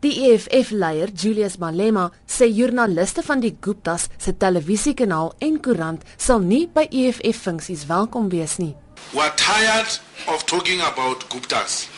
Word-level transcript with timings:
Die 0.00 0.30
EFF-leier, 0.30 1.10
Julius 1.10 1.56
Malema, 1.58 2.12
sê 2.30 2.46
joernaliste 2.46 3.24
van 3.26 3.40
die 3.42 3.56
Guptas 3.58 4.04
se 4.22 4.30
televisiekanaal 4.30 5.32
en 5.42 5.56
koerant 5.58 6.04
sal 6.14 6.44
nie 6.46 6.68
by 6.70 6.84
EFF-funksies 6.86 7.88
welkom 7.90 8.28
wees 8.30 8.60
nie. 8.62 8.76
We 9.10 9.24
are 9.24 9.34
tired 9.34 9.98
of 10.30 10.46
talking 10.46 10.78
about 10.86 11.26
Guptas. 11.34 11.88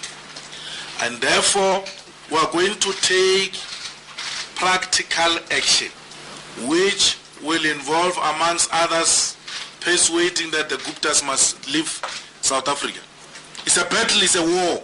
And 1.05 1.21
therefore, 1.21 1.85
we 2.31 2.39
are 2.39 2.49
going 2.49 2.81
to 2.81 2.97
take 3.05 3.61
practical 4.57 5.37
action 5.53 5.93
which 6.73 7.19
will 7.45 7.67
involve 7.69 8.17
amongst 8.33 8.73
others 8.73 9.37
persuading 9.81 10.53
that 10.53 10.71
the 10.71 10.81
Guptas 10.89 11.21
must 11.21 11.69
leave 11.69 12.01
South 12.41 12.67
Africa. 12.67 13.01
It's 13.67 13.77
a 13.77 13.85
battle, 13.85 14.23
it's 14.23 14.37
a 14.37 14.43
war 14.43 14.83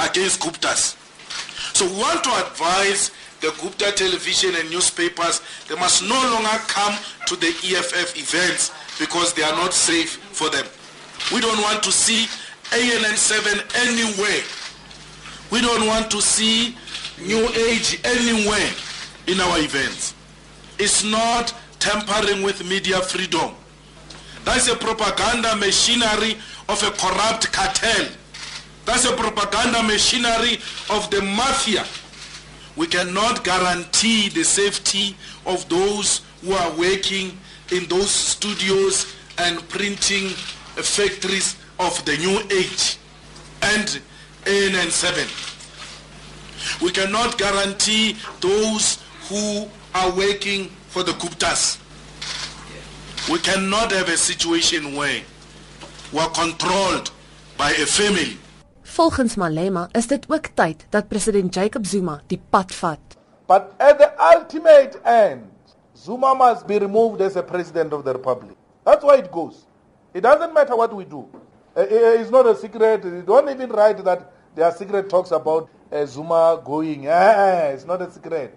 against 0.00 0.40
Guptas. 0.40 0.96
So 1.76 1.84
we 1.84 1.92
want 2.00 2.24
to 2.24 2.30
advise 2.30 3.10
the 3.42 3.54
Gupta 3.60 3.92
television 3.92 4.54
and 4.56 4.70
newspapers, 4.70 5.42
they 5.68 5.74
must 5.74 6.02
no 6.02 6.14
longer 6.32 6.56
come 6.68 6.96
to 7.26 7.36
the 7.36 7.48
EFF 7.48 8.16
events 8.16 8.72
because 8.98 9.34
they 9.34 9.42
are 9.42 9.52
not 9.52 9.74
safe 9.74 10.12
for 10.32 10.48
them. 10.48 10.64
We 11.34 11.42
don't 11.42 11.60
want 11.60 11.82
to 11.82 11.92
see 11.92 12.28
ANN7 12.70 13.76
anywhere. 13.88 14.42
We 15.50 15.60
don't 15.60 15.86
want 15.86 16.10
to 16.12 16.22
see 16.22 16.78
New 17.20 17.46
Age 17.50 18.00
anywhere 18.04 18.70
in 19.26 19.38
our 19.38 19.58
events. 19.58 20.14
It's 20.78 21.04
not 21.04 21.54
tampering 21.78 22.42
with 22.42 22.66
media 22.66 23.02
freedom. 23.02 23.54
That's 24.46 24.68
a 24.68 24.76
propaganda 24.76 25.54
machinery 25.56 26.38
of 26.70 26.82
a 26.82 26.90
corrupt 26.92 27.52
cartel. 27.52 28.06
That's 28.86 29.04
a 29.04 29.12
propaganda 29.16 29.82
machinery 29.82 30.58
of 30.90 31.10
the 31.10 31.20
mafia. 31.20 31.84
We 32.76 32.86
cannot 32.86 33.42
guarantee 33.42 34.28
the 34.28 34.44
safety 34.44 35.16
of 35.44 35.68
those 35.68 36.20
who 36.42 36.52
are 36.52 36.70
working 36.78 37.36
in 37.72 37.86
those 37.88 38.08
studios 38.10 39.12
and 39.38 39.68
printing 39.68 40.28
factories 40.76 41.56
of 41.80 42.02
the 42.04 42.16
new 42.18 42.38
age 42.56 42.96
and 43.62 44.00
ANN7. 44.44 45.42
We 46.80 46.92
cannot 46.92 47.38
guarantee 47.38 48.16
those 48.40 49.02
who 49.28 49.68
are 49.96 50.12
working 50.16 50.66
for 50.90 51.02
the 51.02 51.12
Guptas. 51.12 51.80
We 53.28 53.40
cannot 53.40 53.90
have 53.90 54.08
a 54.08 54.16
situation 54.16 54.94
where 54.94 55.22
we 56.12 56.18
are 56.20 56.30
controlled 56.30 57.10
by 57.58 57.70
a 57.72 57.84
family 57.86 58.38
Volgens 58.96 59.34
Malema 59.36 59.88
is 59.92 60.06
dit 60.06 60.24
ook 60.32 60.46
tyd 60.54 60.86
dat 60.88 61.08
president 61.08 61.54
Jacob 61.54 61.84
Zuma 61.86 62.20
die 62.26 62.40
pad 62.50 62.72
vat. 62.74 63.16
But 63.46 63.62
at 63.76 63.98
the 63.98 64.08
ultimate 64.34 64.98
end, 65.04 65.42
Zuma 65.92 66.34
must 66.34 66.66
be 66.66 66.78
removed 66.78 67.20
as 67.20 67.36
a 67.36 67.42
president 67.42 67.92
of 67.92 68.04
the 68.04 68.12
republic. 68.12 68.56
That's 68.84 69.04
why 69.04 69.18
it 69.18 69.30
goes. 69.30 69.66
It 70.14 70.22
doesn't 70.22 70.52
matter 70.54 70.74
what 70.76 70.94
we 70.94 71.04
do. 71.04 71.28
Uh, 71.76 71.84
it's 72.20 72.30
not 72.30 72.46
a 72.46 72.54
secret. 72.56 73.04
You 73.04 73.22
don't 73.26 73.50
even 73.50 73.68
write 73.70 74.02
that 74.04 74.32
there 74.54 74.64
are 74.64 74.72
secret 74.72 75.10
talks 75.10 75.30
about 75.30 75.68
Zuma 76.06 76.62
going. 76.64 77.04
It's 77.04 77.84
not 77.84 78.00
a 78.00 78.10
secret. 78.10 78.56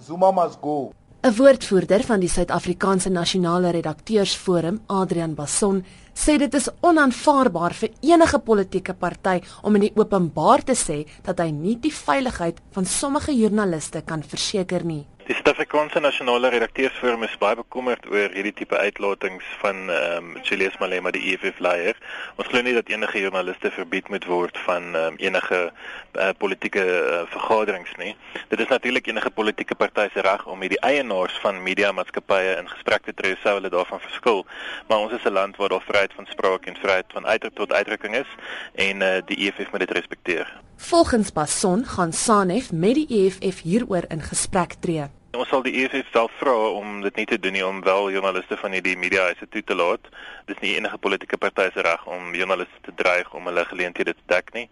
Zuma 0.00 0.32
must 0.32 0.58
go. 0.62 0.94
'n 1.26 1.34
Woordvoerder 1.34 2.04
van 2.06 2.20
die 2.22 2.28
Suid-Afrikaanse 2.30 3.10
Nasionale 3.10 3.72
Redakteursforum, 3.74 4.76
Adrian 4.86 5.32
Basson, 5.34 5.80
sê 6.14 6.36
dit 6.38 6.54
is 6.54 6.68
onaanvaarbaar 6.86 7.74
vir 7.74 7.90
enige 8.12 8.38
politieke 8.38 8.94
party 8.94 9.40
om 9.62 9.74
in 9.74 9.88
die 9.88 9.92
openbaar 9.96 10.62
te 10.62 10.78
sê 10.78 11.00
dat 11.26 11.42
hy 11.42 11.50
nie 11.50 11.74
die 11.82 11.90
veiligheid 11.90 12.62
van 12.70 12.86
sommige 12.86 13.34
joernaliste 13.34 14.04
kan 14.06 14.22
verseker 14.22 14.86
nie. 14.86 15.02
Die 15.26 15.34
Suid-Afrikaanse 15.34 15.98
Nasionale 15.98 16.52
Redakteursforum 16.52 17.24
is 17.26 17.32
baie 17.42 17.56
bekommerd 17.58 18.04
oor 18.06 18.30
hierdie 18.30 18.52
tipe 18.60 18.78
uitlatings 18.78 19.46
van 19.58 19.88
ehm 19.90 20.28
um, 20.36 20.36
Julius 20.46 20.76
Malema 20.78 21.10
die 21.10 21.32
EFF 21.32 21.58
leier. 21.66 21.98
Ons 22.38 22.46
glo 22.52 22.62
nie 22.62 22.76
dat 22.76 22.92
enige 22.94 23.18
joernaliste 23.24 23.72
verbied 23.74 24.06
moet 24.14 24.28
word 24.30 24.60
van 24.68 24.86
ehm 24.92 25.16
um, 25.16 25.16
enige 25.18 25.58
uh, 25.64 26.28
politieke 26.38 26.84
uh, 26.84 27.24
vergaderings 27.32 27.96
nie. 27.98 28.12
Dit 28.52 28.62
is 28.62 28.70
natuurlik 28.70 29.10
enige 29.10 29.34
politieke 29.40 29.74
party 29.74 30.06
se 30.14 30.22
reg 30.28 30.46
om 30.46 30.62
met 30.62 30.76
die 30.76 30.80
eienaars 30.92 31.40
van 31.42 31.58
media 31.62 31.90
maatskappye 31.90 32.54
in 32.60 32.70
gesprek 32.76 33.10
te 33.10 33.16
tree 33.18 33.34
sou 33.42 33.56
hulle 33.58 33.74
daarvan 33.74 34.04
verskil. 34.06 34.46
Maar 34.86 35.08
ons 35.08 35.18
is 35.18 35.26
'n 35.26 35.34
land 35.40 35.58
waar 35.58 35.74
daar 35.74 35.86
vryheid 35.90 36.14
van 36.14 36.30
spraak 36.30 36.70
en 36.70 36.78
vryheid 36.78 37.10
van 37.18 37.26
uitdruk 37.26 37.58
tot 37.58 37.72
uitdrukking 37.72 38.14
is 38.22 38.30
en 38.74 39.02
uh, 39.02 39.18
die 39.26 39.42
EFF 39.42 39.74
moet 39.74 39.82
dit 39.88 39.98
respekteer. 39.98 40.46
Volgens 40.76 41.32
Basson 41.32 41.84
gaan 41.84 42.12
SANEF 42.12 42.72
met 42.72 42.94
die 42.94 43.08
EFF 43.10 43.62
hieroor 43.62 44.04
in 44.08 44.22
gesprek 44.22 44.78
tree. 44.80 45.15
Ons 45.36 45.50
sal 45.52 45.60
die 45.66 45.74
EFF 45.82 46.06
self 46.14 46.32
vra 46.40 46.52
om 46.78 47.02
dit 47.04 47.18
nie 47.20 47.26
te 47.28 47.36
doen 47.36 47.52
nie 47.52 47.64
om 47.64 47.82
wel 47.84 48.06
joernaliste 48.14 48.56
van 48.56 48.72
hierdie 48.72 48.94
media 48.96 49.26
huise 49.28 49.44
toe 49.52 49.60
te 49.68 49.76
laat. 49.76 50.08
Dis 50.48 50.62
nie 50.62 50.70
enige 50.78 50.96
politieke 51.02 51.36
party 51.36 51.66
se 51.74 51.84
reg 51.84 52.06
om 52.08 52.32
joernaliste 52.38 52.80
te 52.86 52.94
dreig 53.02 53.28
om 53.36 53.50
hulle 53.50 53.66
geleenthede 53.68 54.14
te 54.16 54.24
dek 54.32 54.48
nie. 54.56 54.64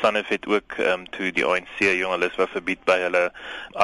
Sanef 0.00 0.32
het 0.32 0.48
ook 0.48 0.78
ehm 0.78 1.02
um, 1.02 1.06
toe 1.12 1.28
die 1.36 1.44
ANC 1.44 1.82
joernaliste 1.84 2.48
verbied 2.54 2.80
by 2.88 2.96
hulle 3.04 3.24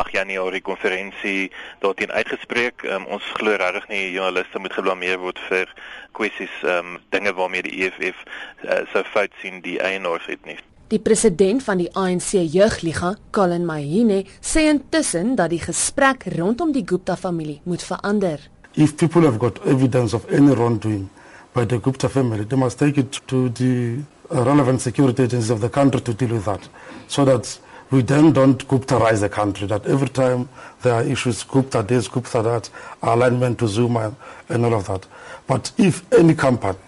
8 0.02 0.16
Januarie 0.16 0.64
konferensie 0.64 1.52
daarteen 1.84 2.12
uitgespreek. 2.12 2.86
Um, 2.88 3.04
ons 3.18 3.32
glo 3.36 3.60
regtig 3.60 3.90
nie 3.92 4.04
joernaliste 4.16 4.64
moet 4.64 4.80
geblameer 4.80 5.20
word 5.20 5.42
vir 5.50 5.74
kwessies 6.16 6.62
ehm 6.62 6.94
um, 6.94 7.02
dinge 7.12 7.36
waarmee 7.36 7.68
die 7.68 7.82
EFF 7.84 8.24
uh, 8.24 8.70
eh, 8.70 8.86
sou 8.96 9.04
fout 9.12 9.42
sien 9.44 9.60
die 9.60 9.76
eienaars 9.82 10.32
het 10.32 10.48
nie. 10.48 10.56
Die 10.92 10.98
president 11.00 11.62
van 11.64 11.78
die 11.80 11.88
ANC 11.96 12.34
Jeugliga, 12.52 13.14
Colin 13.32 13.64
Mahine, 13.64 14.18
sê 14.44 14.66
intussen 14.68 15.30
dat 15.34 15.48
die 15.48 15.62
gesprek 15.62 16.26
rondom 16.36 16.74
die 16.74 16.84
Gupta 16.84 17.16
familie 17.16 17.62
moet 17.64 17.82
verander. 17.82 18.38
If 18.76 18.96
people 18.96 19.22
have 19.24 19.38
got 19.38 19.64
evidence 19.64 20.12
of 20.14 20.26
any 20.28 20.52
wrongdoing 20.52 21.08
by 21.54 21.64
the 21.64 21.78
Gupta 21.78 22.08
family, 22.08 22.44
they 22.44 22.58
must 22.58 22.78
take 22.78 23.00
it 23.00 23.22
to 23.28 23.48
the 23.48 24.04
relevant 24.28 24.82
security 24.82 25.22
agencies 25.22 25.50
of 25.50 25.60
the 25.60 25.70
country 25.70 26.02
to 26.02 26.12
deal 26.12 26.34
with 26.34 26.44
that. 26.44 26.68
So 27.08 27.24
that 27.24 27.58
we 27.90 28.02
then 28.02 28.32
don't 28.32 28.68
Guptarize 28.68 29.20
the 29.20 29.30
country, 29.30 29.66
that 29.68 29.86
every 29.86 30.10
time 30.10 30.50
there 30.82 30.92
are 30.92 31.02
issues, 31.02 31.44
Gupta 31.44 31.82
this, 31.82 32.08
Gupta 32.08 32.42
that, 32.42 32.68
alignment 33.02 33.58
to 33.60 33.68
Zuma 33.68 34.14
and 34.50 34.64
all 34.66 34.74
of 34.74 34.86
that. 34.88 35.06
But 35.46 35.72
if 35.78 36.04
any 36.12 36.34
company 36.34 36.78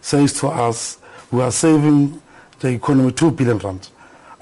says 0.00 0.34
to 0.34 0.48
us, 0.48 0.98
we 1.32 1.42
are 1.42 1.50
saving 1.50 2.22
the 2.60 2.68
economy 2.68 3.12
2 3.12 3.30
billion 3.32 3.58
rand. 3.58 3.88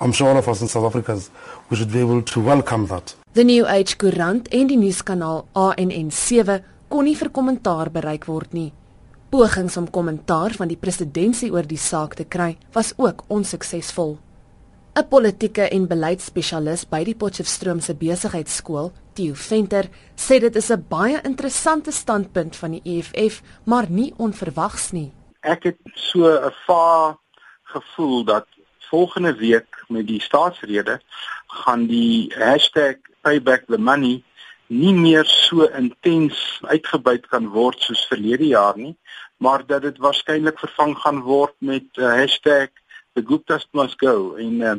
I'm 0.00 0.12
sure 0.12 0.28
all 0.28 0.36
of 0.36 0.48
us 0.48 0.60
in 0.60 0.68
South 0.68 0.84
Africans 0.84 1.30
we 1.70 1.76
should 1.76 1.92
be 1.92 2.00
able 2.00 2.22
to 2.22 2.40
welcome 2.40 2.86
that. 2.86 3.14
The 3.32 3.44
New 3.44 3.66
Age 3.66 3.96
Koerant 3.96 4.48
en 4.48 4.66
die 4.66 4.78
nuuskanaal 4.78 5.44
ANN7 5.54 6.62
kon 6.88 7.04
nie 7.06 7.16
vir 7.18 7.30
kommentaar 7.30 7.90
bereik 7.94 8.26
word 8.26 8.54
nie. 8.56 8.70
Pogings 9.30 9.76
om 9.76 9.90
kommentaar 9.90 10.54
van 10.56 10.70
die 10.70 10.78
presidentsie 10.80 11.50
oor 11.52 11.66
die 11.68 11.78
saak 11.78 12.16
te 12.18 12.24
kry 12.24 12.56
was 12.74 12.94
ook 12.96 13.26
onsuksesvol. 13.28 14.16
'n 14.98 15.06
Politieke 15.06 15.68
en 15.70 15.86
beleidsspesialis 15.86 16.86
by 16.90 17.04
die 17.04 17.14
Potchefstroom 17.14 17.80
se 17.80 17.94
besigheidskool, 17.94 18.90
Theo 19.14 19.34
Venter, 19.34 19.86
sê 20.16 20.40
dit 20.40 20.56
is 20.56 20.70
'n 20.70 20.84
baie 20.88 21.20
interessante 21.22 21.92
standpunt 21.92 22.56
van 22.56 22.70
die 22.70 22.82
EFF, 22.84 23.42
maar 23.64 23.86
nie 23.90 24.12
onverwags 24.16 24.90
nie. 24.92 25.12
Ek 25.42 25.62
het 25.62 25.78
so 25.94 26.26
'n 26.26 26.52
vaar 26.66 27.16
gevoel 27.74 28.24
dat 28.24 28.46
volgende 28.88 29.34
week 29.34 29.84
met 29.88 30.06
die 30.06 30.20
staatsrede 30.22 31.00
gaan 31.46 31.86
die 31.86 32.32
#paybackthemoney 33.20 34.22
nie 34.68 34.94
meer 34.94 35.24
so 35.24 35.64
intens 35.76 36.60
uitgebuit 36.62 37.26
kan 37.26 37.48
word 37.48 37.80
soos 37.80 38.06
verlede 38.08 38.46
jaar 38.46 38.76
nie, 38.76 38.96
maar 39.36 39.66
dat 39.66 39.82
dit 39.82 39.98
waarskynlik 39.98 40.58
vervang 40.60 40.96
gaan 40.98 41.20
word 41.24 41.54
met 41.58 41.88
uh, 41.96 42.26
#theguptasmustgo 43.14 44.34
en 44.36 44.60
uh, 44.60 44.74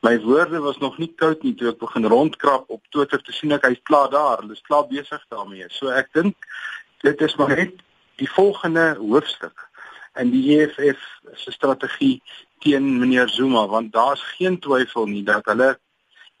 my 0.00 0.20
woorde 0.20 0.60
was 0.60 0.78
nog 0.78 0.98
nie 0.98 1.12
koud 1.16 1.42
nie 1.42 1.54
toe 1.54 1.68
ek 1.72 1.80
begin 1.80 2.06
rondkrap 2.08 2.68
op 2.68 2.82
Twitter 2.88 3.22
te 3.22 3.32
sien 3.32 3.52
ek 3.52 3.66
hy's 3.68 3.80
klaar 3.82 4.10
daar, 4.12 4.40
hulle 4.40 4.56
is 4.56 4.64
klaar 4.68 4.86
besig 4.88 5.24
daarmee. 5.28 5.68
So 5.68 5.88
ek 5.92 6.12
dink 6.16 6.36
dit 7.04 7.20
is 7.20 7.36
maar 7.40 7.56
net 7.56 7.80
die 8.20 8.28
volgende 8.28 8.94
hoofstuk 9.00 9.69
in 10.18 10.30
die 10.30 10.58
EFF 10.58 11.00
se 11.34 11.52
strategie 11.52 12.22
teen 12.58 12.98
meneer 12.98 13.28
Zuma 13.28 13.66
want 13.68 13.92
daar's 13.92 14.22
geen 14.36 14.58
twyfel 14.58 15.06
nie 15.06 15.22
dat 15.24 15.44
hulle 15.44 15.78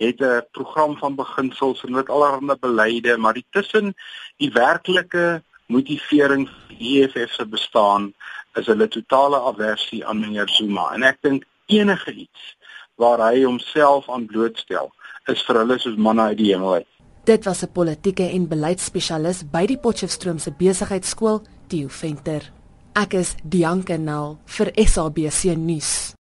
het 0.00 0.20
'n 0.20 0.46
program 0.50 0.96
van 0.96 1.14
beginsels 1.14 1.84
en 1.84 1.92
met 1.92 2.08
allerlei 2.08 2.58
beleide 2.58 3.16
maar 3.16 3.34
die 3.34 3.46
tussen 3.50 3.94
die 4.36 4.50
werklike 4.52 5.42
motivering 5.66 6.48
vir 6.48 6.76
die 6.78 7.02
EFF 7.02 7.32
se 7.32 7.46
bestaan 7.46 8.14
is 8.54 8.66
hulle 8.66 8.88
totale 8.88 9.40
aversie 9.40 10.06
aan 10.06 10.20
meneer 10.20 10.48
Zuma 10.48 10.90
en 10.94 11.02
ek 11.02 11.18
dink 11.20 11.44
enige 11.66 12.12
iets 12.12 12.56
waar 12.94 13.18
hy 13.30 13.44
homself 13.44 14.08
aan 14.10 14.26
blootstel 14.26 14.92
is 15.26 15.42
vir 15.42 15.56
hulle 15.56 15.78
soos 15.78 15.96
manne 15.96 16.22
uit 16.22 16.38
die 16.38 16.52
hemel 16.52 16.74
uit 16.74 16.90
Dit 17.24 17.44
was 17.44 17.62
'n 17.62 17.72
politieke 17.72 18.22
en 18.22 18.48
beleidsspesialis 18.48 19.44
by 19.50 19.66
die 19.66 19.78
Potchefstroom 19.78 20.38
se 20.38 20.50
besigheidskool, 20.50 21.42
Theo 21.68 21.88
Venter. 21.88 22.59
Ek 22.98 23.14
is 23.14 23.36
Dianke 23.46 23.94
Nel 24.02 24.34
vir 24.50 24.72
SABC 24.74 25.54
nuus. 25.54 26.16